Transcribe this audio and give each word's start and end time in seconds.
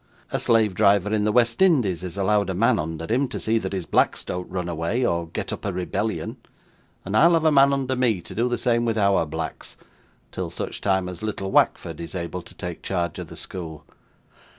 A 0.31 0.39
slave 0.39 0.73
driver 0.73 1.13
in 1.13 1.25
the 1.25 1.31
West 1.31 1.61
Indies 1.61 2.01
is 2.01 2.17
allowed 2.17 2.49
a 2.49 2.55
man 2.55 2.79
under 2.79 3.05
him, 3.05 3.27
to 3.27 3.39
see 3.39 3.59
that 3.59 3.71
his 3.71 3.85
blacks 3.85 4.25
don't 4.25 4.49
run 4.49 4.67
away, 4.67 5.05
or 5.05 5.27
get 5.27 5.53
up 5.53 5.63
a 5.63 5.71
rebellion; 5.71 6.37
and 7.05 7.15
I'll 7.15 7.33
have 7.33 7.45
a 7.45 7.51
man 7.51 7.71
under 7.71 7.95
me 7.95 8.19
to 8.21 8.33
do 8.33 8.49
the 8.49 8.57
same 8.57 8.83
with 8.83 8.97
OUR 8.97 9.27
blacks, 9.27 9.77
till 10.31 10.49
such 10.49 10.81
time 10.81 11.07
as 11.07 11.21
little 11.21 11.51
Wackford 11.51 11.99
is 11.99 12.15
able 12.15 12.41
to 12.41 12.55
take 12.55 12.81
charge 12.81 13.19
of 13.19 13.27
the 13.27 13.35
school. 13.35 13.85